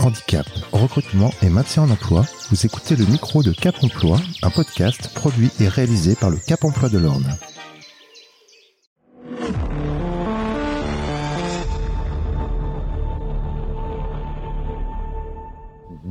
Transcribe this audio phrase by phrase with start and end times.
[0.00, 5.12] handicap, recrutement et maintien en emploi, vous écoutez le micro de Cap Emploi, un podcast
[5.14, 7.36] produit et réalisé par le Cap Emploi de l'Orne.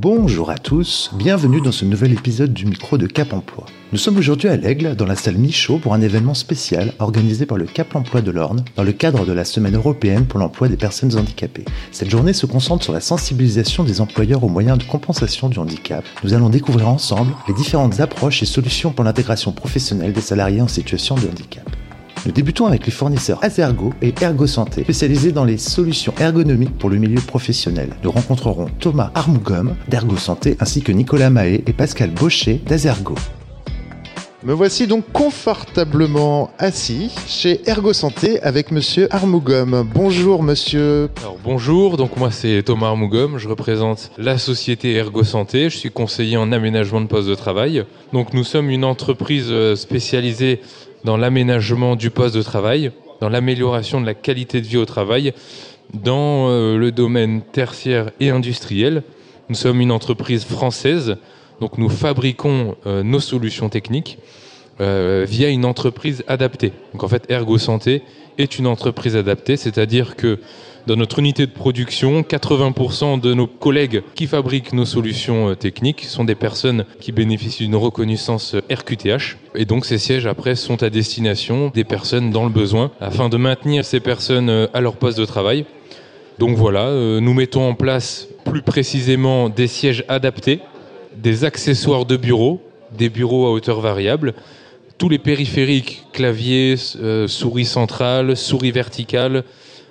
[0.02, 3.66] Bonjour à tous, bienvenue dans ce nouvel épisode du micro de Cap Emploi.
[3.92, 7.58] Nous sommes aujourd'hui à l'Aigle, dans la salle Michaud, pour un événement spécial organisé par
[7.58, 10.78] le Cap Emploi de l'Orne, dans le cadre de la Semaine européenne pour l'emploi des
[10.78, 11.66] personnes handicapées.
[11.92, 16.06] Cette journée se concentre sur la sensibilisation des employeurs aux moyens de compensation du handicap.
[16.24, 20.70] Nous allons découvrir ensemble les différentes approches et solutions pour l'intégration professionnelle des salariés en
[20.70, 21.70] situation de handicap.
[22.26, 26.90] Nous débutons avec les fournisseurs Azergo et Ergo Santé, spécialisés dans les solutions ergonomiques pour
[26.90, 27.92] le milieu professionnel.
[28.04, 33.16] Nous rencontrerons Thomas Armougom d'Ergo Santé ainsi que Nicolas Mahé et Pascal Baucher d'Azergo.
[34.44, 39.86] Me voici donc confortablement assis chez Ergo Santé avec monsieur Armougom.
[39.94, 41.10] Bonjour monsieur.
[41.20, 45.92] Alors bonjour, donc moi c'est Thomas Armougom, je représente la société Ergo Santé, je suis
[45.92, 47.84] conseiller en aménagement de poste de travail.
[48.14, 50.62] Donc nous sommes une entreprise euh, spécialisée
[51.04, 55.34] dans l'aménagement du poste de travail, dans l'amélioration de la qualité de vie au travail,
[55.94, 59.04] dans euh, le domaine tertiaire et industriel.
[59.50, 61.18] Nous sommes une entreprise française,
[61.60, 64.20] donc nous fabriquons euh, nos solutions techniques
[64.82, 66.72] euh, via une entreprise adaptée.
[66.94, 68.04] Donc en fait, Ergo Santé
[68.38, 70.40] est une entreprise adaptée, c'est-à-dire que
[70.90, 76.06] dans notre unité de production, 80% de nos collègues qui fabriquent nos solutions euh, techniques
[76.06, 79.38] sont des personnes qui bénéficient d'une reconnaissance RQTH.
[79.54, 83.38] Et donc ces sièges après sont à destination des personnes dans le besoin afin de
[83.38, 85.66] maintenir ces personnes euh, à leur poste de travail.
[86.40, 90.60] Donc voilà, euh, nous mettons en place plus précisément des sièges adaptés,
[91.16, 92.64] des accessoires de bureau,
[92.98, 94.34] des bureaux à hauteur variable,
[94.98, 96.78] tous les périphériques, clavier,
[97.28, 99.44] souris centrale, souris verticale,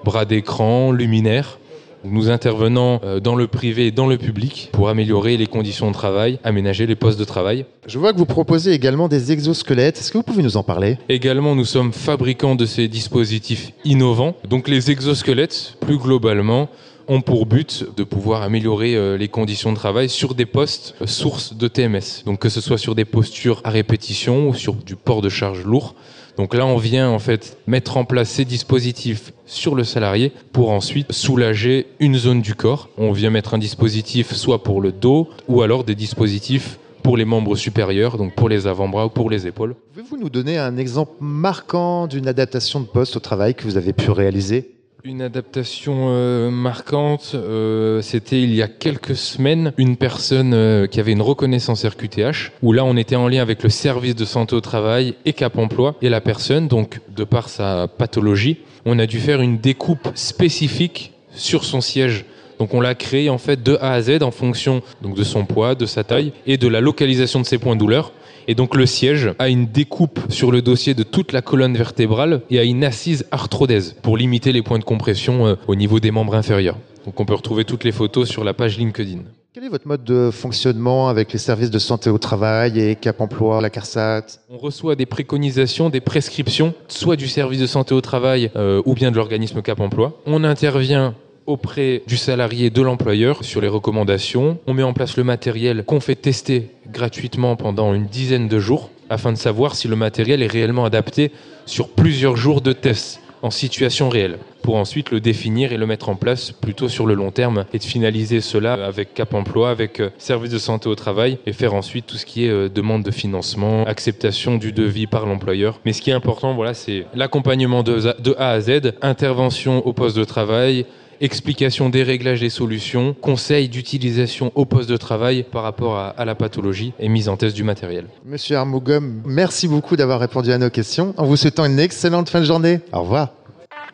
[0.05, 1.59] bras d'écran, luminaires.
[2.05, 5.95] Nous intervenons euh, dans le privé et dans le public pour améliorer les conditions de
[5.95, 7.67] travail, aménager les postes de travail.
[7.87, 9.99] Je vois que vous proposez également des exosquelettes.
[9.99, 10.99] Est-ce que vous pouvez nous en parler?
[11.09, 14.37] Également, nous sommes fabricants de ces dispositifs innovants.
[14.49, 16.69] Donc les exosquelettes, plus globalement,
[17.09, 21.07] ont pour but de pouvoir améliorer euh, les conditions de travail sur des postes euh,
[21.07, 22.23] sources de TMS.
[22.27, 25.65] Donc que ce soit sur des postures à répétition ou sur du port de charge
[25.65, 25.95] lourd.
[26.39, 30.71] Donc là, on vient en fait mettre en place ces dispositifs sur le salarié pour
[30.71, 32.89] ensuite soulager une zone du corps.
[32.97, 37.25] On vient mettre un dispositif soit pour le dos ou alors des dispositifs pour les
[37.25, 39.75] membres supérieurs, donc pour les avant-bras ou pour les épaules.
[39.93, 43.93] Pouvez-vous nous donner un exemple marquant d'une adaptation de poste au travail que vous avez
[43.93, 44.78] pu réaliser?
[45.05, 50.99] Une adaptation euh, marquante, euh, c'était il y a quelques semaines une personne euh, qui
[50.99, 54.57] avait une reconnaissance RQTH, où là on était en lien avec le service de santé
[54.57, 59.07] au travail et Cap Emploi, et la personne, donc de par sa pathologie, on a
[59.07, 62.25] dû faire une découpe spécifique sur son siège.
[62.59, 65.45] Donc on l'a créé en fait de A à Z en fonction donc de son
[65.45, 68.13] poids, de sa taille et de la localisation de ses points de douleur.
[68.51, 72.41] Et donc le siège a une découpe sur le dossier de toute la colonne vertébrale
[72.49, 76.11] et a une assise arthrodèse pour limiter les points de compression euh, au niveau des
[76.11, 76.79] membres inférieurs.
[77.05, 79.19] Donc on peut retrouver toutes les photos sur la page LinkedIn.
[79.53, 83.21] Quel est votre mode de fonctionnement avec les services de santé au travail et Cap
[83.21, 84.23] Emploi, la CARSAT?
[84.49, 88.95] On reçoit des préconisations, des prescriptions, soit du service de santé au travail euh, ou
[88.95, 90.21] bien de l'organisme Cap Emploi.
[90.25, 91.15] On intervient
[91.49, 94.59] auprès du salarié, de l'employeur sur les recommandations.
[94.67, 98.91] On met en place le matériel qu'on fait tester gratuitement pendant une dizaine de jours
[99.09, 101.33] afin de savoir si le matériel est réellement adapté
[101.65, 106.11] sur plusieurs jours de tests en situation réelle pour ensuite le définir et le mettre
[106.11, 110.01] en place plutôt sur le long terme et de finaliser cela avec Cap Emploi, avec
[110.01, 113.05] euh, service de santé au travail et faire ensuite tout ce qui est euh, demande
[113.05, 115.81] de financement, acceptation du devis par l'employeur.
[115.87, 120.17] Mais ce qui est important, voilà, c'est l'accompagnement de A à Z, intervention au poste
[120.17, 120.85] de travail,
[121.21, 126.35] explication des réglages des solutions, conseils d'utilisation au poste de travail par rapport à, la
[126.35, 128.07] pathologie et mise en test du matériel.
[128.25, 132.41] Monsieur Armougom, merci beaucoup d'avoir répondu à nos questions en vous souhaitant une excellente fin
[132.41, 132.81] de journée.
[132.93, 133.31] Au revoir.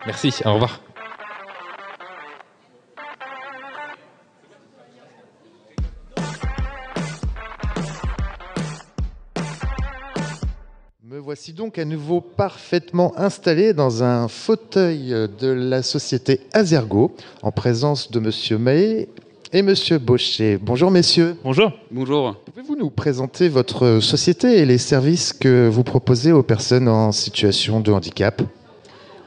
[0.06, 0.80] Merci, au revoir.
[11.34, 15.08] Voici donc à nouveau parfaitement installé dans un fauteuil
[15.40, 17.10] de la société Azergo,
[17.42, 19.08] en présence de Monsieur May
[19.52, 20.60] et Monsieur Baucher.
[20.62, 21.34] Bonjour messieurs.
[21.42, 21.72] Bonjour.
[21.90, 22.36] Bonjour.
[22.36, 27.80] Pouvez-vous nous présenter votre société et les services que vous proposez aux personnes en situation
[27.80, 28.40] de handicap?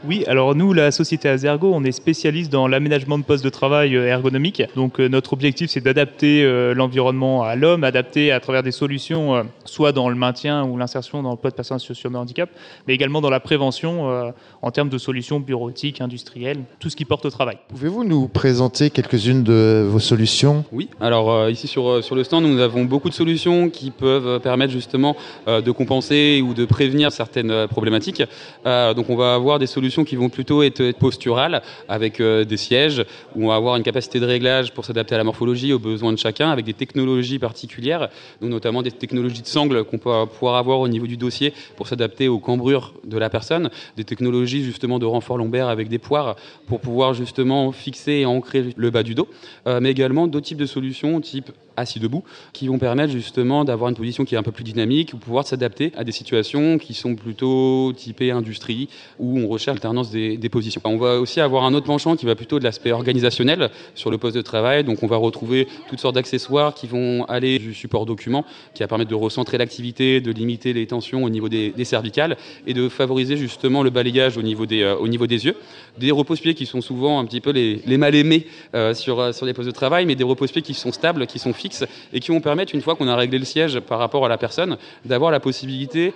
[0.06, 3.96] Oui, alors nous, la société Azergo, on est spécialiste dans l'aménagement de postes de travail
[3.96, 4.62] euh, ergonomiques.
[4.76, 9.48] Donc euh, notre objectif, c'est d'adapter euh, l'environnement à l'homme, adapter à travers des solutions,
[9.66, 12.50] soit dans le maintien ou l'insertion dans l'emploi de personnes situation de handicap,
[12.88, 17.26] mais également dans la prévention en termes de solutions bureautiques, industrielles, tout ce qui porte
[17.26, 17.58] au travail.
[17.70, 20.64] Pouvez-vous nous présenter quelques-unes de vos solutions?
[20.72, 24.74] Oui, alors ici sur, sur le stand, nous avons beaucoup de solutions qui peuvent permettre
[24.74, 25.16] justement
[25.48, 28.24] de compenser ou de prévenir certaines problématiques.
[28.66, 33.06] donc on va avoir des solutions qui vont plutôt être posturales, avec euh, des sièges,
[33.36, 36.14] où on va avoir une capacité de réglage pour s'adapter à la morphologie, aux besoins
[36.14, 38.10] de chacun, avec des technologies particulières,
[38.42, 41.88] donc notamment des technologies de sangle qu'on peut pouvoir avoir au niveau du dossier pour
[41.88, 46.36] s'adapter aux cambrures de la personne, des technologies justement de renfort lombaire avec des poires
[46.68, 49.28] pour pouvoir justement fixer et ancrer le bas du dos,
[49.68, 53.90] euh, mais également d'autres types de solutions type assis debout, qui vont permettre justement d'avoir
[53.90, 56.94] une position qui est un peu plus dynamique ou pouvoir s'adapter à des situations qui
[56.94, 58.90] sont plutôt typées industrie,
[59.20, 60.82] où on recherche l'alternance des, positions.
[60.86, 64.18] On va aussi avoir un autre penchant qui va plutôt de l'aspect organisationnel sur le
[64.18, 64.84] poste de travail.
[64.84, 68.88] Donc on va retrouver toutes sortes d'accessoires qui vont aller du support document, qui va
[68.88, 73.38] permettre de recentrer l'activité, de limiter les tensions au niveau des, cervicales et de favoriser
[73.38, 75.56] justement le balayage au niveau des, euh, au niveau des yeux.
[75.98, 79.46] Des repose-pieds qui sont souvent un petit peu les, mal aimés euh, sur, euh, sur
[79.46, 81.67] les postes de travail, mais des repose-pieds qui sont stables, qui sont fixes
[82.14, 84.38] et qui vont permettre, une fois qu'on a réglé le siège par rapport à la
[84.38, 86.14] personne, d'avoir la possibilité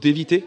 [0.00, 0.44] d'éviter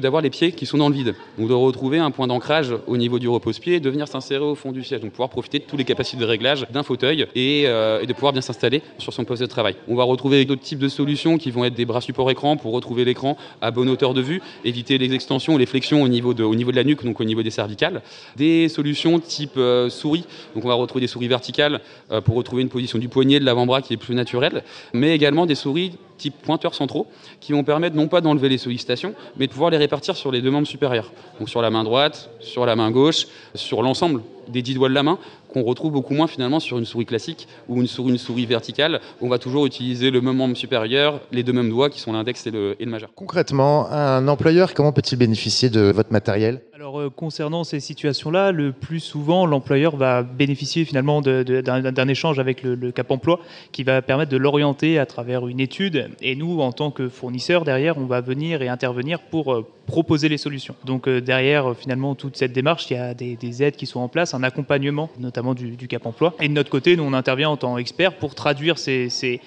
[0.00, 1.14] d'avoir les pieds qui sont dans le vide.
[1.38, 4.72] Donc de retrouver un point d'ancrage au niveau du repose-pied de venir s'insérer au fond
[4.72, 5.00] du siège.
[5.00, 8.12] Donc pouvoir profiter de toutes les capacités de réglage d'un fauteuil et, euh, et, de
[8.12, 9.74] pouvoir bien s'installer sur son poste de travail.
[9.88, 12.72] On va retrouver d'autres types de solutions qui vont être des bras support écran pour
[12.72, 16.44] retrouver l'écran à bonne hauteur de vue, éviter les extensions les flexions au niveau, de,
[16.44, 18.02] au niveau de la nuque, donc au niveau des cervicales.
[18.36, 20.24] Des solutions type euh, souris.
[20.54, 21.80] Donc on va retrouver des souris verticales
[22.12, 24.62] euh, pour retrouver une position du poignet, de l'avant-bras qui plus naturelle,
[24.92, 27.06] mais également des souris type pointeurs centraux
[27.40, 30.42] qui vont permettre non pas d'enlever les sollicitations, mais de pouvoir les répartir sur les
[30.42, 31.12] deux membres supérieurs.
[31.38, 34.94] Donc sur la main droite, sur la main gauche, sur l'ensemble des dix doigts de
[34.94, 35.18] la main,
[35.52, 39.00] qu'on retrouve beaucoup moins finalement sur une souris classique ou une souris, une souris verticale.
[39.20, 42.12] Où on va toujours utiliser le même membre supérieur, les deux mêmes doigts qui sont
[42.12, 43.10] l'index et le, et le majeur.
[43.14, 46.62] Concrètement, un employeur, comment peut-il bénéficier de votre matériel?
[46.74, 52.62] Alors euh, concernant ces situations-là, le plus souvent, l'employeur va bénéficier finalement d'un échange avec
[52.62, 53.40] le, Cap Emploi
[53.72, 56.05] qui va permettre de l'orienter à travers une étude.
[56.20, 60.28] Et nous, en tant que fournisseur, derrière, on va venir et intervenir pour euh, proposer
[60.28, 60.74] les solutions.
[60.84, 64.08] Donc euh, derrière, finalement, toute cette démarche, il y a des, aides qui sont en
[64.08, 66.34] place, un accompagnement, notamment du, Cap Emploi.
[66.40, 69.40] Et de notre côté, nous, on intervient en tant qu'expert pour traduire ces,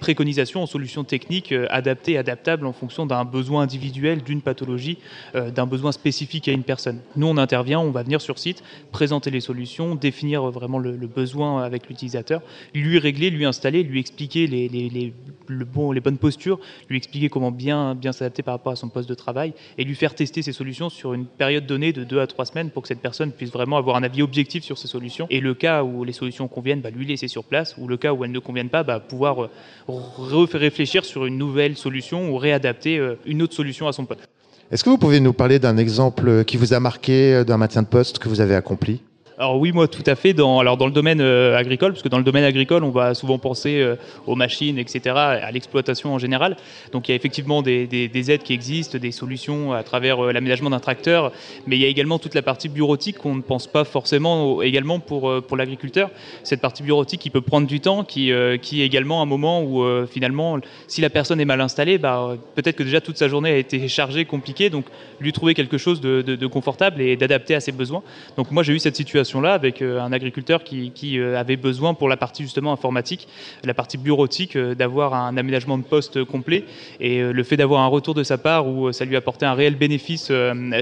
[0.00, 4.98] préconisations en solutions techniques adaptées, adaptables en fonction d'un besoin individuel, d'une pathologie,
[5.34, 7.00] d'un besoin spécifique à une personne.
[7.16, 11.62] Nous, on intervient, on va venir sur site, présenter les solutions, définir vraiment le, besoin
[11.64, 12.40] avec l'utilisateur,
[12.72, 15.12] lui régler, lui installer, lui expliquer les, les,
[15.48, 19.08] le bon, les bonnes postures, lui expliquer comment bien s'adapter par rapport à son poste
[19.08, 22.26] de travail et lui faire tester ces solutions sur une période donnée de 2 à
[22.26, 25.26] 3 semaines pour que cette personne puisse vraiment avoir un avis objectif sur ces solutions.
[25.30, 28.12] Et le cas où les solutions conviennent, bah, lui laisser sur place, ou le cas
[28.12, 32.98] où elles ne conviennent pas, bah, pouvoir euh, réfléchir sur une nouvelle solution ou réadapter
[32.98, 34.28] euh, une autre solution à son poste.
[34.70, 37.80] Est-ce que vous pouvez nous parler d'un exemple qui vous a marqué, euh, d'un maintien
[37.80, 39.00] de poste que vous avez accompli?
[39.40, 40.34] Alors oui, moi tout à fait.
[40.34, 43.14] Dans, alors dans le domaine euh, agricole, parce que dans le domaine agricole, on va
[43.14, 43.96] souvent penser euh,
[44.26, 46.58] aux machines, etc., à l'exploitation en général.
[46.92, 50.32] Donc il y a effectivement des, des, aides qui existent, des solutions à travers euh,
[50.32, 51.32] l'aménagement d'un tracteur,
[51.66, 55.00] mais il y a également toute la partie bureautique qu'on ne pense pas forcément également
[55.00, 56.10] pour, pour l'agriculteur.
[56.42, 59.82] Cette partie bureautique qui peut prendre du temps, qui, qui est également un moment où
[60.06, 63.56] finalement, si la personne est mal installée, bah, peut-être que déjà toute sa journée a
[63.56, 64.84] été chargée, compliquée, donc
[65.20, 68.02] lui trouver quelque chose de confortable et d'adapté à ses besoins.
[68.36, 71.94] Donc moi j'ai eu cette situation là avec euh, un agriculteur qui, euh, avait besoin
[71.94, 73.28] pour la partie justement informatique,
[73.62, 76.64] la partie bureautique, euh, d'avoir un aménagement de poste complet.
[76.98, 79.76] Et le fait d'avoir un retour de sa part où ça lui apportait un réel
[79.76, 80.32] bénéfice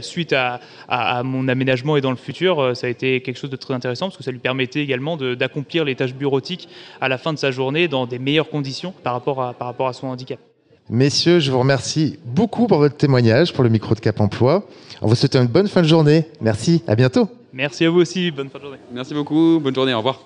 [0.00, 0.60] suite à,
[1.24, 4.16] mon aménagement et dans le futur, ça a été quelque chose de très intéressant parce
[4.16, 6.68] que ça lui permettait également d'accomplir les tâches bureautiques
[7.00, 9.88] à la fin de sa journée dans des meilleures conditions par rapport à, par rapport
[9.88, 10.38] à son handicap.
[10.90, 14.66] Messieurs, je vous remercie beaucoup pour votre témoignage, pour le micro de Cap Emploi.
[15.02, 16.24] On vous souhaite une bonne fin de journée.
[16.40, 17.28] Merci, à bientôt.
[17.52, 18.78] Merci à vous aussi, bonne fin de journée.
[18.90, 20.20] Merci beaucoup, bonne journée, au revoir.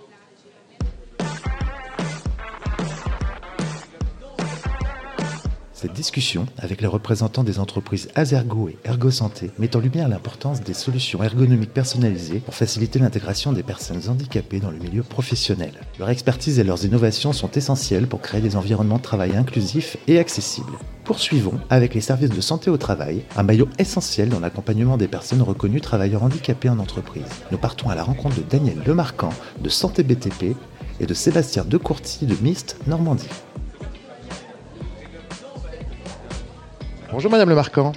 [5.83, 10.61] Cette discussion avec les représentants des entreprises Azergo et Ergo Santé met en lumière l'importance
[10.61, 15.73] des solutions ergonomiques personnalisées pour faciliter l'intégration des personnes handicapées dans le milieu professionnel.
[15.99, 20.21] Leur expertise et leurs innovations sont essentielles pour créer des environnements de travail inclusifs et
[20.21, 20.79] accessibles.
[21.03, 25.43] Poursuivons avec les services de santé au travail, un maillot essentiel dans l'accompagnement des personnes
[25.43, 27.25] reconnues travailleurs handicapés en entreprise.
[27.51, 30.55] Nous partons à la rencontre de Daniel Lemarquant de Santé BTP
[31.01, 33.27] et de Sébastien Decourty de MIST Normandie.
[37.13, 37.93] Bonjour Madame Lemarquant.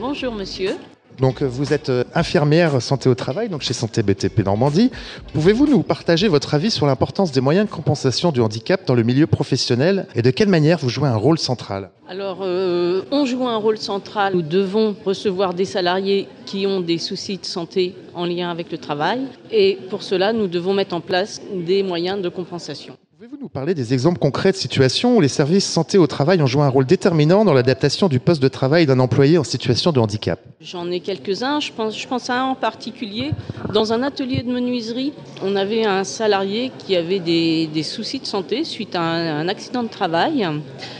[0.00, 0.70] Bonjour Monsieur.
[1.18, 4.90] Donc vous êtes infirmière santé au travail, donc chez Santé BTP Normandie.
[5.34, 9.02] Pouvez-vous nous partager votre avis sur l'importance des moyens de compensation du handicap dans le
[9.02, 11.90] milieu professionnel et de quelle manière vous jouez un rôle central?
[12.08, 14.34] Alors, on joue un rôle central.
[14.34, 18.78] Nous devons recevoir des salariés qui ont des soucis de santé en lien avec le
[18.78, 22.96] travail et pour cela, nous devons mettre en place des moyens de compensation.
[23.18, 26.46] Pouvez-vous nous parler des exemples concrets de situations où les services santé au travail ont
[26.46, 29.98] joué un rôle déterminant dans l'adaptation du poste de travail d'un employé en situation de
[29.98, 30.38] handicap?
[30.60, 31.58] J'en ai quelques-uns.
[31.58, 33.32] Je pense, je pense à un en particulier.
[33.74, 38.62] Dans un atelier de menuiserie, on avait un salarié qui avait des, soucis de santé
[38.62, 40.46] suite à un, accident de travail.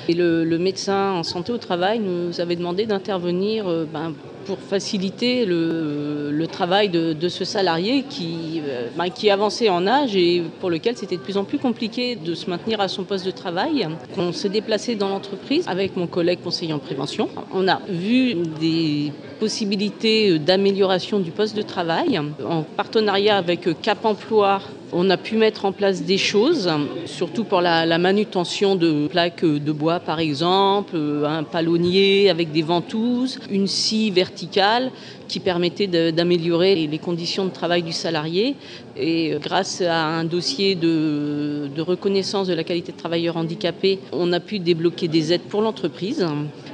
[0.08, 4.12] Et le, médecin en santé au travail nous avait demandé d'intervenir euh, ben,
[4.48, 10.42] pour faciliter le, travail de, ce salarié qui, euh, bah, qui avançait en âge et
[10.60, 13.30] pour lequel c'était de plus en plus compliqué de se maintenir à son poste de
[13.30, 13.86] travail.
[14.16, 17.28] On s'est déplacé dans l'entreprise avec mon collègue conseiller en prévention.
[17.52, 24.62] On a vu des possibilités d'amélioration du poste de travail en partenariat avec Cap Emploi
[24.92, 26.70] on a pu mettre en place des choses,
[27.06, 33.38] surtout pour la, manutention de plaques de bois par exemple, un palonnier avec des ventouses,
[33.50, 34.90] une scie verticale
[35.28, 38.56] qui permettait d'améliorer les conditions de travail du salarié.
[38.96, 44.40] Et grâce à un dossier de, reconnaissance de la qualité de travailleur handicapé, on a
[44.40, 46.26] pu débloquer des aides pour l'entreprise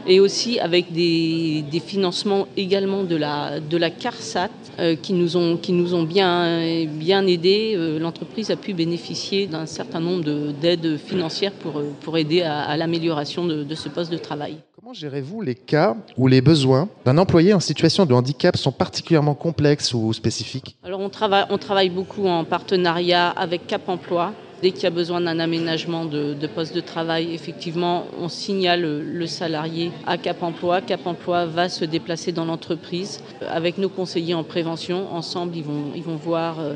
[0.06, 7.26] et aussi avec des, financements également de la, CARSAT euh, qui nous ont, bien, bien
[7.26, 7.74] aidés.
[7.76, 10.24] Euh, l'entreprise a pu bénéficier d'un certain nombre
[10.60, 14.56] d'aides financières pour, aider à, l'amélioration de ce poste de travail.
[14.84, 19.34] Comment gérez-vous les cas où les besoins d'un employé en situation de handicap sont particulièrement
[19.34, 20.76] complexes ou spécifiques?
[20.84, 25.38] Alors on travaille, beaucoup en partenariat avec Cap Emploi Dès qu'il y a besoin d'un
[25.38, 30.82] aménagement de, poste de travail, effectivement, on signale le salarié à Cap Emploi.
[30.82, 33.22] Cap Emploi va se déplacer dans l'entreprise.
[33.48, 36.74] Avec nos conseillers en prévention, ensemble, ils vont, ils vont voir euh,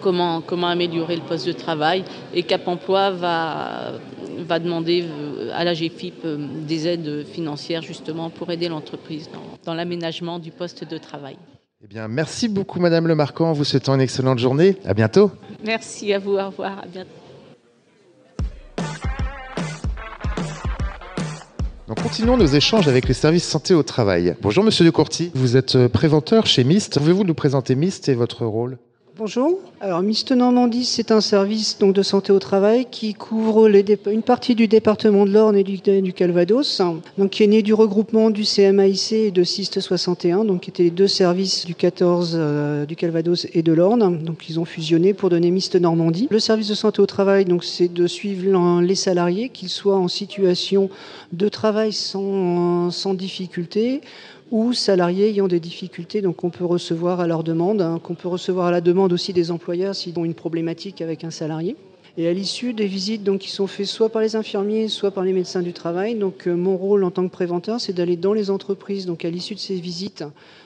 [0.00, 2.04] comment, comment améliorer le poste de travail.
[2.32, 3.92] Et Cap Emploi va,
[4.42, 9.28] va demander euh, à la GFIP euh, des aides financières justement pour aider l'entreprise
[9.64, 11.36] dans, l'aménagement du poste de travail.
[11.84, 13.52] Eh bien, merci beaucoup, Madame Le Marquand.
[13.52, 14.76] Vous souhaitons une excellente journée.
[14.84, 15.30] À bientôt.
[15.64, 16.36] Merci à vous.
[16.36, 16.78] Au revoir.
[16.78, 17.10] À bientôt.
[21.94, 24.34] continuons nos échanges avec les services santé au travail.
[24.42, 26.98] Bonjour Monsieur de Courty, vous êtes euh, préventeur chez MIST.
[26.98, 28.78] Pouvez-vous nous présenter MIST et votre rôle?
[29.18, 29.58] Bonjour.
[29.82, 33.68] Alors, Mist Normandie, c'est un service donc, de santé au travail qui couvre
[34.06, 36.80] une partie du département de l'Orne et du, Calvados,
[37.18, 40.84] donc, qui est né du regroupement du CMAIC et de SIST 61, donc, qui étaient
[40.84, 44.24] les deux services du 14 euh, du Calvados et de l'Orne.
[44.24, 46.26] Donc, ils ont fusionné pour donner Mist Normandie.
[46.30, 50.08] Le service de santé au travail, donc, c'est de suivre les salariés, qu'ils soient en
[50.08, 50.88] situation
[51.34, 54.00] de travail sans difficulté
[54.52, 58.28] ou salariés ayant des difficultés, donc on peut recevoir à leur demande, hein, qu'on peut
[58.28, 61.74] recevoir à la demande aussi des employeurs s'ils ont une problématique avec un salarié.
[62.18, 65.32] Et à l'issue des visites qui sont faites soit par les infirmiers, soit par les
[65.32, 68.50] médecins du travail, donc euh, mon rôle en tant que préventeur, c'est d'aller dans les
[68.50, 70.22] entreprises, donc à l'issue de ces visites,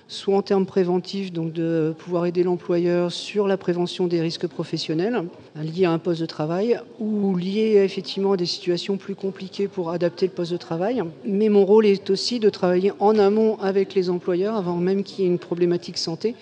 [0.09, 5.23] soit en termes préventifs, donc de pouvoir aider l'employeur sur la prévention des risques professionnels
[5.55, 9.91] liés à un poste de travail, ou liés effectivement à des situations plus compliquées pour
[9.91, 11.01] adapter le poste de travail.
[11.25, 15.25] Mais mon rôle est aussi de travailler en amont avec les employeurs, avant même qu'il
[15.25, 16.35] y ait une problématique santé,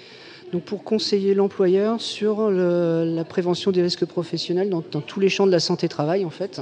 [0.54, 5.50] donc pour conseiller l'employeur sur la prévention des risques professionnels dans, tous les champs de
[5.50, 6.60] la santé-travail en fait.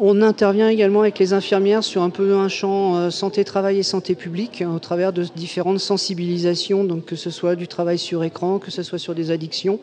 [0.00, 4.16] On intervient également avec les infirmières sur un peu un champ euh, santé-travail et santé
[4.16, 8.82] publique au travers de différentes sensibilisations, que ce soit du travail sur écran, que ce
[8.82, 9.78] soit sur des addictions.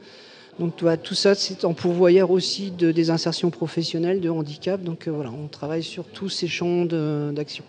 [0.59, 0.73] Donc
[1.03, 4.83] tout ça, c'est en pourvoyeur aussi de, des insertions professionnelles, de handicap.
[4.83, 6.83] Donc euh, voilà, on travaille sur tous ces champs
[7.31, 7.63] d'action.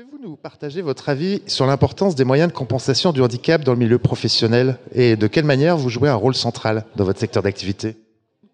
[0.00, 3.78] Pouvez-vous nous partager votre avis sur l'importance des moyens de compensation du handicap dans le
[3.78, 7.96] milieu professionnel et de quelle manière vous jouez un rôle central dans votre secteur d'activité?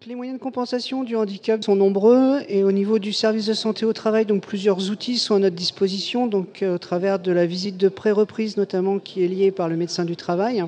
[0.05, 3.85] Les moyens de compensation du handicap sont nombreux et au niveau du service de santé
[3.85, 7.45] au travail, donc plusieurs outils sont à notre disposition, donc euh, au travers de la
[7.45, 10.65] visite de pré-reprise notamment qui est liée par le médecin du travail.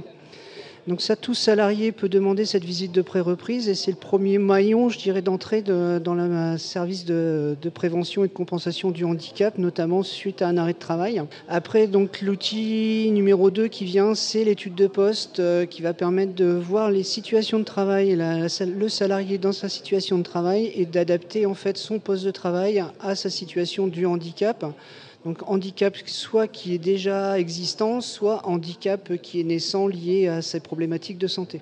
[0.90, 4.90] Donc ça, tout salarié peut demander cette visite de pré-reprise et c'est le premier maillon,
[4.90, 10.42] je dirais, d'entrée dans le service de, prévention et de compensation du handicap, notamment suite
[10.42, 11.22] à un arrêt de travail.
[11.48, 16.34] Après, donc l'outil numéro 2 qui vient, c'est l'étude de poste euh, qui va permettre
[16.34, 21.46] de voir les situations de travail, le salarié dans sa situation de travail et d'adapter
[21.46, 24.66] en fait son poste de travail à sa situation du handicap.
[25.26, 30.60] Donc handicap soit qui est déjà existant, soit handicap qui est naissant lié à ces
[30.60, 31.62] problématiques de santé.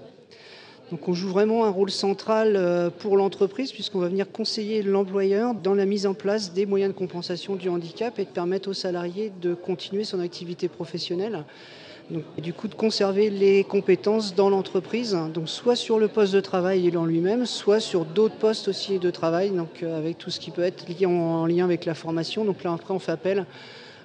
[0.91, 5.53] Donc on joue vraiment un rôle central euh, pour l'entreprise puisqu'on va venir conseiller l'employeur
[5.53, 8.73] dans la mise en place des moyens de compensation du handicap et de permettre aux
[8.73, 11.43] salariés de continuer son activité professionnelle
[12.37, 16.95] Du coup, de conserver les compétences dans l'entreprise, donc soit sur le poste de travail
[16.95, 20.61] en lui-même, soit sur d'autres postes aussi de travail, donc avec tout ce qui peut
[20.61, 22.45] être lié en lien avec la formation.
[22.45, 23.45] Donc là, après, on fait appel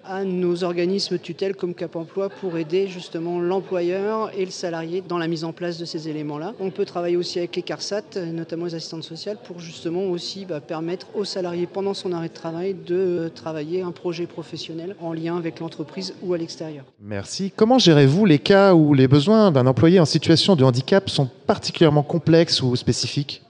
[0.04, 5.18] à nos organismes tutelles comme Cap Emploi pour aider justement l'employeur et le salarié dans
[5.18, 6.54] la mise en place de ces éléments-là.
[6.60, 10.60] On peut travailler aussi avec les CARSAT, notamment les assistantes sociales, pour justement aussi bah,
[10.60, 15.36] permettre au salarié pendant son arrêt de travail de travailler un projet professionnel en lien
[15.36, 16.84] avec l'entreprise ou à l'extérieur.
[17.00, 17.52] Merci.
[17.54, 22.02] Comment gérez-vous les cas où les besoins d'un employé en situation de handicap sont particulièrement
[22.02, 23.42] complexes ou spécifiques?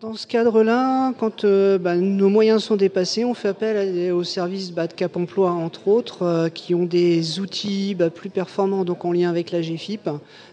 [0.00, 4.70] Dans ce cadre-là, quand euh, bah, nos moyens sont dépassés, on fait appel aux services
[4.70, 9.04] bah, de Cap Emploi, entre autres, euh, qui ont des outils bah, plus performants donc
[9.04, 10.08] en lien avec la GFIP,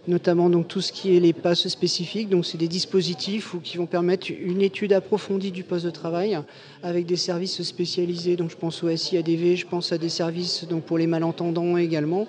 [0.08, 2.30] notamment donc tout ce qui est les passes spécifiques.
[2.30, 6.40] Donc c'est des dispositifs qui vont permettre une étude approfondie du poste de travail
[6.82, 8.38] avec des services spécialisés.
[8.38, 12.28] Donc je pense au SIADV, je pense à des services donc pour les malentendants également.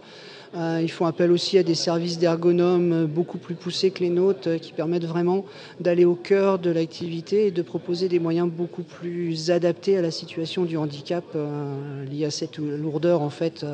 [0.56, 4.48] Euh, ils font appel aussi à des services d'ergonomes beaucoup plus poussés que les nôtres
[4.48, 5.44] euh, qui permettent vraiment
[5.80, 10.10] d'aller au cœur de l'activité et de proposer des moyens beaucoup plus adaptés à la
[10.10, 13.20] situation du handicap euh, lié à cette lourdeur.
[13.20, 13.66] En fait,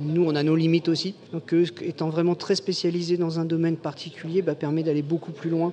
[0.00, 1.14] nous, on a nos limites aussi.
[1.32, 5.72] Donc, étant vraiment très spécialisés dans un domaine particulier, bah, permet d'aller beaucoup plus loin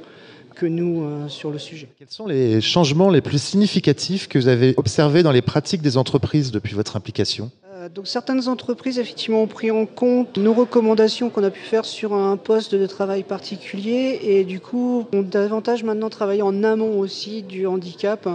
[0.56, 1.90] que nous sur le sujet.
[2.00, 5.98] Quels sont les changements les plus significatifs que vous avez observés dans les pratiques des
[5.98, 7.52] entreprises depuis votre implication?
[7.96, 12.14] Donc certaines entreprises effectivement ont pris en compte nos recommandations qu'on a pu faire sur
[12.14, 14.20] un poste de travail particulier.
[14.22, 18.28] Et du coup ont davantage maintenant travaillé en amont aussi du handicap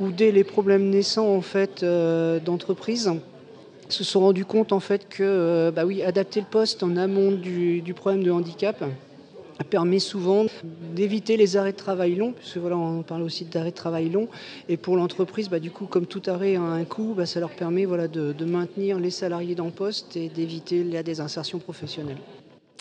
[0.00, 3.10] ou dès les problèmes naissants en fait euh, d'entreprise.
[3.88, 7.32] Se sont rendus compte en fait que euh, bah oui adapter le poste en amont
[7.32, 8.84] du problème de handicap
[9.64, 10.46] permet souvent
[10.94, 14.28] d'éviter les arrêts de travail longs, puisque voilà, on parle aussi d'arrêts de travail longs.
[14.68, 17.50] Et pour l'entreprise, bah, du coup, comme tout arrêt a un coût, bah, ça leur
[17.50, 22.18] permet voilà, de, maintenir les salariés dans le poste et d'éviter la désinsertion professionnelle.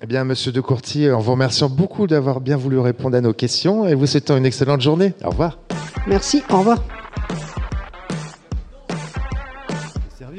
[0.03, 3.34] Eh bien, Monsieur de Courtier, en vous remerciant beaucoup d'avoir bien voulu répondre à nos
[3.34, 5.13] questions et vous souhaitant une excellente journée.
[5.24, 5.60] Au revoir.
[6.05, 6.84] Merci, au revoir.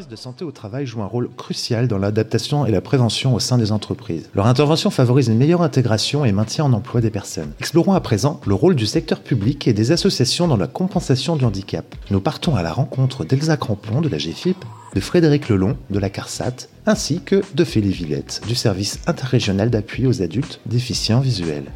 [0.08, 3.58] De santé au travail jouent un rôle crucial dans l'adaptation et la prévention au sein
[3.58, 4.28] des entreprises.
[4.34, 7.52] Leur intervention favorise une meilleure intégration et maintien en emploi des personnes.
[7.58, 11.44] Explorons à présent le rôle du secteur public et des associations dans la compensation du
[11.44, 11.94] handicap.
[12.10, 14.64] Nous partons à la rencontre d'Elsa Crampon de la GFIP,
[14.94, 20.06] de Frédéric Lelon de la CARSAT, ainsi que de Félie Villette du service interrégional d'appui
[20.06, 21.72] aux adultes déficients visuels.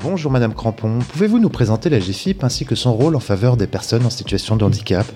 [0.00, 3.66] Bonjour Madame Crampon, pouvez-vous nous présenter la GFIP ainsi que son rôle en faveur des
[3.66, 5.06] personnes en situation de handicap?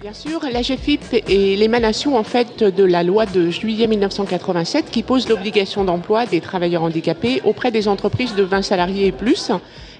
[0.00, 5.02] Bien sûr, la GFIP est l'émanation en fait de la loi de juillet 1987 qui
[5.02, 9.52] pose l'obligation d'emploi des travailleurs handicapés auprès des entreprises de 20 salariés et plus.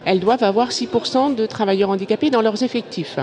[0.07, 3.19] Elles doivent avoir 6% de travailleurs handicapés dans leurs effectifs.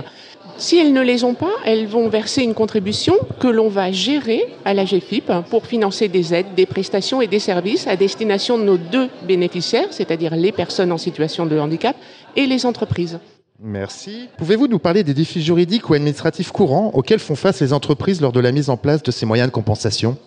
[0.58, 4.46] Si elles ne les ont pas, elles vont verser une contribution que l'on va gérer
[4.64, 8.64] à la GFIP pour financer des aides, des prestations et des services à destination de
[8.66, 11.96] nos deux bénéficiaires, c'est-à-dire les personnes en situation de handicap
[12.36, 13.18] et les entreprises.
[13.60, 14.30] Merci.
[14.38, 18.32] Pouvez-vous nous parler des défis juridiques ou administratifs courants auxquels font face les entreprises lors
[18.32, 20.18] de la mise en place de ces moyens de compensation?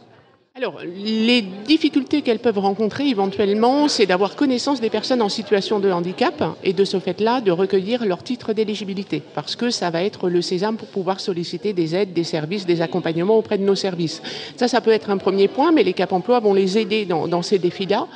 [0.56, 5.90] Alors, les difficultés qu'elles peuvent rencontrer éventuellement, c'est d'avoir connaissance des personnes en situation de
[5.92, 10.28] handicap et de ce fait-là, de recueillir leur titre d'éligibilité, parce que ça va être
[10.28, 14.20] le sésame pour pouvoir solliciter des aides, des services, des accompagnements auprès de nos services.
[14.56, 17.28] Ça, ça peut être un premier point, mais les Cap Emploi vont les aider dans,
[17.28, 18.08] dans ces défis-là.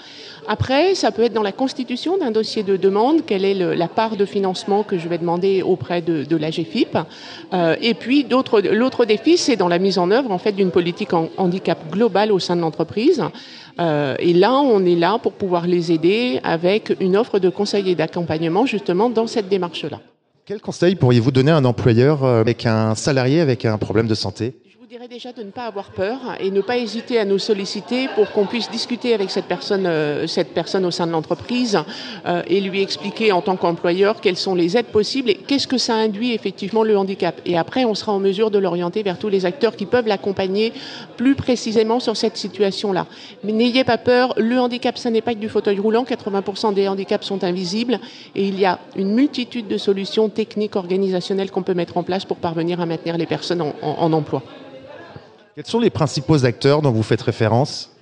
[0.47, 4.17] Après, ça peut être dans la constitution d'un dossier de demande, quelle est la part
[4.17, 6.99] de financement que je vais demander auprès de, la GFIP.
[7.53, 11.13] Euh, et puis, l'autre défi, c'est dans la mise en œuvre en fait d'une politique
[11.13, 13.23] en handicap globale au sein de l'entreprise.
[13.81, 17.91] Euh, et là, on est là pour pouvoir les aider avec une offre de conseil
[17.91, 20.01] et d'accompagnement justement dans cette démarche-là.
[20.47, 24.15] Quel conseil pourriez-vous donner à un employeur euh, avec un salarié avec un problème de
[24.15, 24.55] santé?
[24.95, 28.31] Dirais déjà de ne pas avoir peur et ne pas hésiter à nous solliciter pour
[28.31, 31.81] qu'on puisse discuter avec cette personne, euh, cette personne au sein de l'entreprise
[32.27, 35.79] euh, et lui expliquer en tant qu'employeur quelles sont les aides possibles et qu'est-ce que
[35.79, 37.41] ça induit effectivement le handicap.
[37.45, 40.73] Et après, on sera en mesure de l'orienter vers tous les acteurs qui peuvent l'accompagner
[41.17, 43.09] plus précisément sur cette situation-là.
[43.43, 46.05] Mais n'ayez pas peur, le handicap, ça n'est pas que du fauteuil roulant.
[46.05, 47.99] 80% des handicaps sont invisibles
[48.37, 52.25] et il y a une multitude de solutions techniques, organisationnelles qu'on peut mettre en place
[52.25, 54.45] pour parvenir à maintenir les personnes en emploi.
[55.55, 57.94] Quels sont les principaux acteurs dont vous faites référence?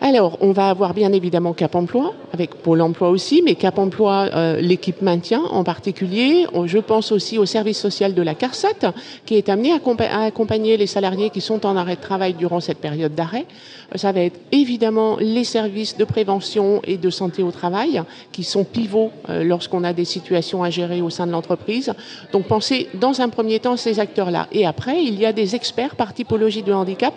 [0.00, 4.28] Alors, on va avoir bien évidemment Cap Emploi, avec Pôle Emploi aussi, mais Cap Emploi,
[4.34, 6.46] euh, l'équipe maintien en particulier.
[6.66, 8.92] Je pense aussi au service social de la CARSAT,
[9.24, 12.78] qui est amené à, accompagner les salariés qui sont en arrêt de travail durant cette
[12.78, 13.46] période d'arrêt.
[13.94, 18.64] Ça va être évidemment les services de prévention et de santé au travail, qui sont
[18.64, 21.92] pivots euh, lorsqu'on a des situations à gérer au sein de l'entreprise.
[22.32, 24.48] Donc, pensez dans un premier temps ces acteurs-là.
[24.52, 27.14] Et après, il y a des experts par typologie de handicap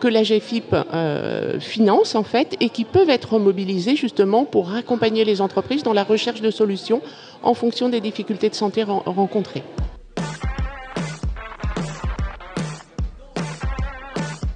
[0.00, 5.24] que la GFIP euh, finance en fait et qui peuvent être mobilisés justement pour accompagner
[5.24, 7.02] les entreprises dans la recherche de solutions
[7.42, 9.62] en fonction des difficultés de santé rencontrées.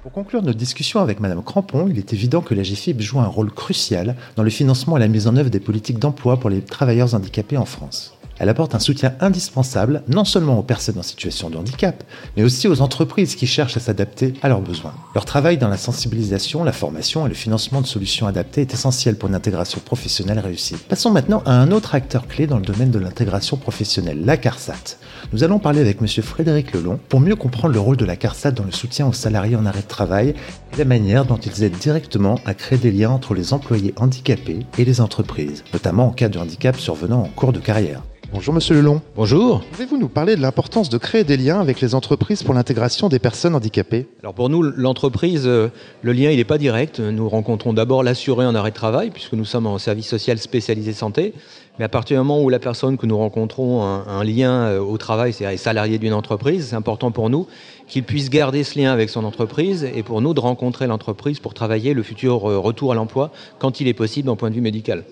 [0.01, 3.27] Pour conclure notre discussion avec Madame Crampon, il est évident que la GFIP joue un
[3.27, 6.61] rôle crucial dans le financement et la mise en œuvre des politiques d'emploi pour les
[6.61, 8.14] travailleurs handicapés en France.
[8.37, 12.03] Elle apporte un soutien indispensable non seulement aux personnes en situation de handicap,
[12.35, 14.93] mais aussi aux entreprises qui cherchent à s'adapter à leurs besoins.
[15.13, 19.15] Leur travail dans la sensibilisation, la formation et le financement de solutions adaptées est essentiel
[19.15, 20.75] pour une intégration professionnelle réussie.
[20.89, 24.97] Passons maintenant à un autre acteur clé dans le domaine de l'intégration professionnelle, la CARSAT.
[25.31, 26.07] Nous allons parler avec M.
[26.07, 29.55] Frédéric Lelon pour mieux comprendre le rôle de la CARSAT dans le soutien aux salariés
[29.55, 30.35] en arrêt de travail
[30.73, 34.65] et la manière dont ils aident directement à créer des liens entre les employés handicapés
[34.77, 38.01] et les entreprises, notamment en cas de handicap survenant en cours de carrière.
[38.35, 39.01] Bonjour Monsieur Lelon.
[39.15, 39.61] Bonjour.
[39.71, 43.17] Pouvez-vous nous parler de l'importance de créer des liens avec les entreprises pour l'intégration des
[43.17, 44.07] personnes handicapées?
[44.21, 45.69] Alors pour nous, l'entreprise, euh,
[46.01, 46.99] le lien il n'est pas direct.
[46.99, 50.91] Nous rencontrons d'abord l'assuré en arrêt de travail, puisque nous sommes en service social spécialisé
[50.91, 51.33] santé.
[51.79, 54.79] Mais à partir du moment où la personne que nous rencontrons a un, lien euh,
[54.81, 57.47] au travail, c'est-à-dire salarié d'une entreprise, c'est important pour nous
[57.87, 61.53] qu'il puisse garder ce lien avec son entreprise et pour nous de rencontrer l'entreprise pour
[61.53, 64.61] travailler le futur euh, retour à l'emploi quand il est possible d'un point de vue
[64.61, 65.05] médical.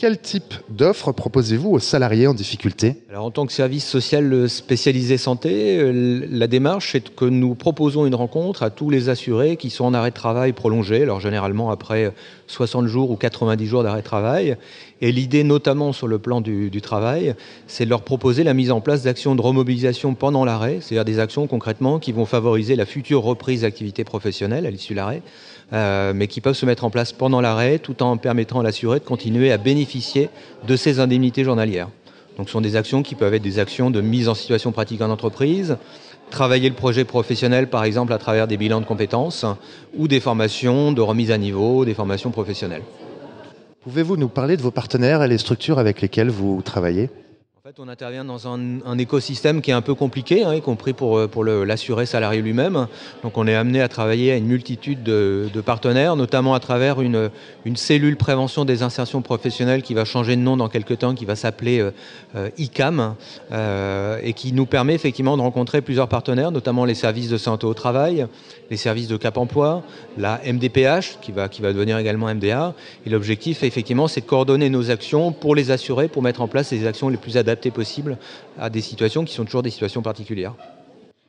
[0.00, 2.96] Quel type d'offres proposez-vous aux salariés en difficulté?
[3.14, 8.14] En tant que service social spécialisé santé, euh, la démarche est que nous proposons une
[8.14, 12.14] rencontre à tous les assurés qui sont en arrêt de travail prolongé, alors généralement après
[12.46, 14.56] 60 jours ou 90 jours d'arrêt de travail.
[15.02, 17.34] Et l'idée, notamment sur le plan du, du travail,
[17.66, 21.18] c'est de leur proposer la mise en place d'actions de remobilisation pendant l'arrêt, c'est-à-dire des
[21.18, 25.20] actions concrètement qui vont favoriser la future reprise d'activité professionnelle à l'issue de l'arrêt
[25.72, 28.98] euh, mais qui peuvent se mettre en place pendant l'arrêt tout en permettant à l'assuré
[28.98, 30.30] de continuer à bénéficier
[30.66, 31.88] de ses indemnités journalières.
[32.36, 35.02] Donc ce sont des actions qui peuvent être des actions de mise en situation pratique
[35.02, 35.76] en entreprise,
[36.30, 39.44] travailler le projet professionnel par exemple à travers des bilans de compétences
[39.96, 42.82] ou des formations de remise à niveau, des formations professionnelles.
[43.82, 47.10] Pouvez-vous nous parler de vos partenaires et les structures avec lesquelles vous travaillez?
[47.78, 51.64] On intervient dans un, écosystème qui est un peu compliqué, hein, y compris pour, euh,
[51.64, 52.88] l'assuré salarié lui-même.
[53.22, 57.30] Donc on est amené à travailler à une multitude de, partenaires, notamment à travers une,
[57.76, 61.36] cellule prévention des insertions professionnelles qui va changer de nom dans quelques temps, qui va
[61.36, 61.90] s'appeler euh,
[62.34, 63.14] euh, ICAM,
[64.22, 67.74] et qui nous permet effectivement de rencontrer plusieurs partenaires, notamment les services de santé au
[67.74, 68.26] travail,
[68.70, 69.82] les services de Cap Emploi,
[70.16, 72.74] la MDPH, qui va, qui va devenir également MDA.
[73.06, 76.72] Et l'objectif, effectivement, c'est de coordonner nos actions pour les assurer, pour mettre en place
[76.72, 78.16] les actions les plus adaptées possibles
[78.58, 80.54] à des situations qui sont toujours des situations particulières.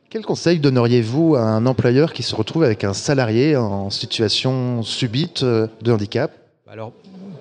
[0.10, 5.44] Quel conseil donneriez-vous à un employeur qui se retrouve avec un salarié en situation subite
[5.44, 6.32] de handicap?
[6.70, 6.94] Alors,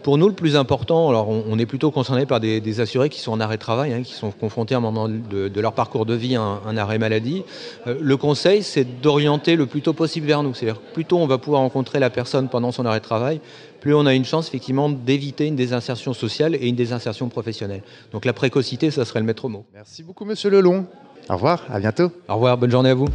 [0.03, 3.33] pour nous, le plus important, alors on, est plutôt concerné par des, assurés qui sont
[3.33, 6.15] en arrêt de travail, hein, qui sont confrontés à un moment de, leur parcours de
[6.15, 7.43] vie à un, arrêt maladie.
[7.87, 10.55] Euh, le conseil, c'est d'orienter le plus tôt possible vers nous.
[10.55, 13.41] C'est-à-dire plus tôt on va pouvoir rencontrer la personne pendant son arrêt de travail,
[13.81, 17.83] plus on a une chance effectivement d'éviter une désinsertion sociale et une désinsertion professionnelle.
[18.13, 19.65] Donc la précocité, ça serait le maître mot.
[19.75, 20.87] Merci beaucoup, Monsieur Lelon.
[21.29, 22.11] Au revoir, à bientôt.
[22.29, 23.09] Au revoir, bonne journée à vous.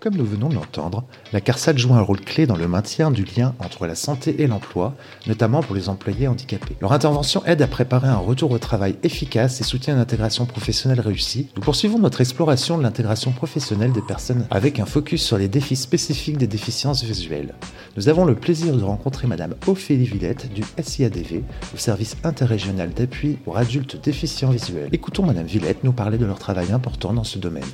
[0.00, 3.22] Comme nous venons de l'entendre, la CARSAT joue un rôle clé dans le maintien du
[3.22, 4.94] lien entre la santé et l'emploi,
[5.26, 6.74] notamment pour les employés handicapés.
[6.80, 11.00] Leur intervention aide à préparer un retour au travail efficace et soutient une intégration professionnelle
[11.00, 11.48] réussie.
[11.54, 15.76] Nous poursuivons notre exploration de l'intégration professionnelle des personnes avec un focus sur les défis
[15.76, 17.54] spécifiques des déficiences visuelles.
[17.98, 23.32] Nous avons le plaisir de rencontrer Madame Ophélie Villette du SIADV, le service interrégional d'appui
[23.34, 24.88] pour adultes déficients visuels.
[24.92, 27.64] Écoutons Madame Villette nous parler de leur travail important dans ce domaine.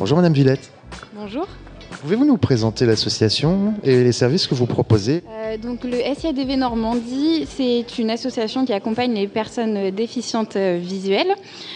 [0.00, 0.72] Bonjour Madame Villette.
[1.12, 1.46] Bonjour.
[2.00, 7.44] Pouvez-vous nous présenter l'association et les services que vous proposez euh, Donc le SIADV Normandie,
[7.46, 11.34] c'est une association qui accompagne les personnes déficientes euh, visuelles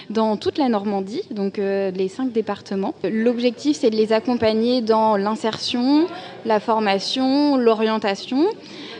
[0.09, 2.95] dans toute la Normandie, donc euh, les cinq départements.
[3.05, 6.07] L'objectif, c'est de les accompagner dans l'insertion,
[6.47, 8.47] la formation, l'orientation,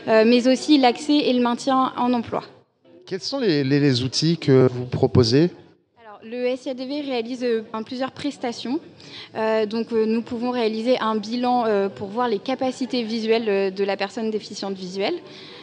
[0.05, 2.43] mais aussi l'accès et le maintien en emploi.
[3.07, 5.49] Quels sont les outils que vous proposez
[6.25, 8.79] le SIADV réalise euh, plusieurs prestations.
[9.35, 13.97] Euh, donc, euh, nous pouvons réaliser un bilan pour voir les capacités visuelles de la
[13.97, 15.15] personne déficiente visuelle.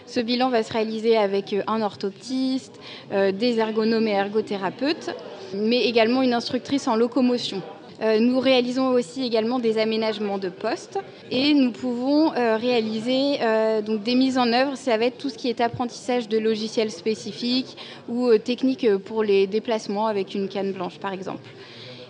[0.07, 2.79] Ce bilan va se réaliser avec un orthoptiste,
[3.11, 5.11] des ergonomes et ergothérapeutes,
[5.55, 7.63] mais également une instructrice en locomotion.
[8.03, 10.99] Euh, nous réalisons aussi également des aménagements de postes
[11.31, 14.77] et nous pouvons euh, réaliser euh, donc des mises en œuvre.
[14.77, 17.77] Ça va être tout ce qui est apprentissage de logiciels spécifiques
[18.09, 21.49] ou techniques pour les déplacements avec une canne blanche par exemple.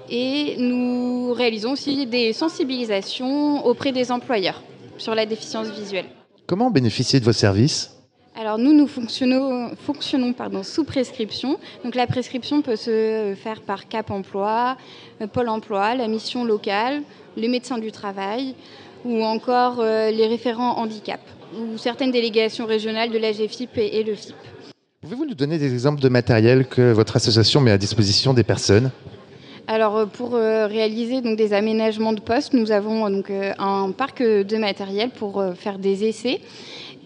[0.09, 4.62] Et nous réalisons aussi des sensibilisations auprès des employeurs
[4.96, 6.07] sur la déficience visuelle.
[6.46, 7.91] Comment bénéficier de vos services?
[8.35, 11.59] Alors nous, nous fonctionnons, fonctionnons pardon, sous prescription.
[11.85, 14.77] Donc la prescription peut se faire par Cap Emploi,
[15.21, 17.03] euh, Pôle Emploi, la mission locale,
[17.37, 18.55] les médecins du travail
[19.05, 21.21] ou encore euh, les référents handicap
[21.59, 24.35] ou certaines délégations régionales de la GFIP et, et le FIP.
[25.03, 28.90] Pouvez-vous nous donner des exemples de matériel que votre association met à disposition des personnes?
[29.66, 34.57] Alors euh, pour réaliser donc des aménagements de postes, nous avons donc un parc de
[34.57, 36.40] matériel pour faire des essais.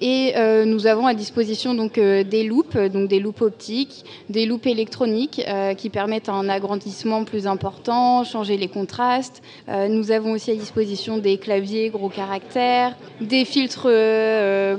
[0.01, 0.35] Et
[0.67, 5.41] nous avons à disposition donc des loupes, donc des loupes optiques, des loupes électroniques
[5.79, 9.43] qui permettent un agrandissement plus important, changer les contrastes.
[9.69, 13.89] nous avons aussi à disposition des claviers gros caractères, des filtres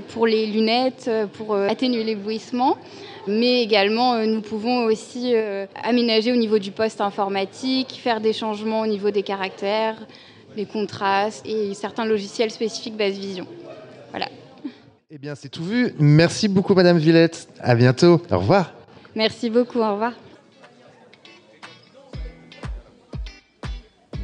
[0.09, 2.77] pour les lunettes pour atténuer l'éblouissement
[3.27, 8.33] mais également euh, nous pouvons aussi euh, aménager au niveau du poste informatique, faire des
[8.33, 9.97] changements au niveau des caractères,
[10.55, 13.45] des contrastes et certains logiciels spécifiques base vision.
[14.11, 14.27] Voilà.
[15.17, 15.95] Eh bien, c'est tout vu.
[15.97, 17.49] Merci beaucoup, Madame Villette.
[17.59, 18.21] À bientôt.
[18.29, 18.71] Au revoir.
[19.15, 19.79] Merci beaucoup.
[19.79, 20.13] Au revoir.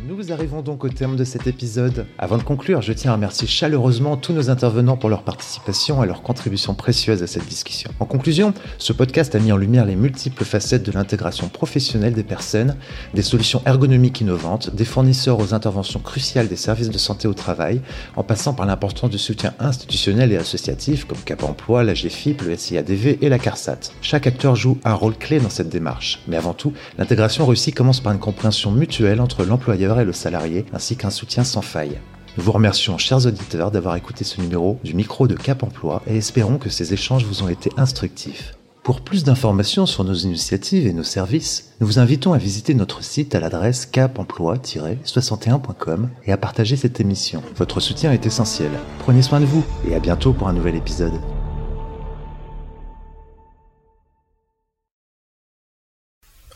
[0.06, 2.06] Nous arrivons donc au terme de cet épisode.
[2.18, 6.08] Avant de conclure, je tiens à remercier chaleureusement tous nos intervenants pour leur participation et
[6.08, 7.90] leur contribution précieuse à cette discussion.
[8.02, 12.24] En conclusion, ce podcast a mis en lumière les multiples facettes de l'intégration professionnelle des
[12.24, 12.76] personnes,
[13.14, 17.80] des solutions ergonomiques innovantes, des fournisseurs aux interventions cruciales des services de santé au travail,
[18.18, 22.58] en passant par l'importance du soutien institutionnel et associatif comme Cap Emploi, la GFIP, le
[22.58, 23.94] SIADV et la CARSAT.
[24.02, 26.20] Chaque acteur joue un rôle clé dans cette démarche.
[26.28, 30.66] Mais avant tout, l'intégration réussie commence par une compréhension mutuelle entre l'employeur et le salarié,
[30.74, 32.00] ainsi qu'un soutien sans faille.
[32.38, 36.18] Nous vous remercions, chers auditeurs, d'avoir écouté ce numéro du micro de Cap Emploi et
[36.18, 38.56] espérons que ces échanges vous ont été instructifs.
[38.84, 43.02] Pour plus d'informations sur nos initiatives et nos services, nous vous invitons à visiter notre
[43.02, 47.42] site à l'adresse capemploi-61.com et à partager cette émission.
[47.56, 48.72] Votre soutien est essentiel.
[49.00, 51.14] Prenez soin de vous et à bientôt pour un nouvel épisode.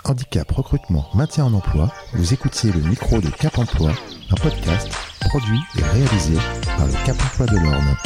[0.09, 3.91] Handicap, recrutement, maintien en emploi, vous écoutez le micro de Cap Emploi,
[4.31, 4.89] un podcast
[5.21, 6.35] produit et réalisé
[6.77, 7.97] par le Cap Emploi de l'Orne.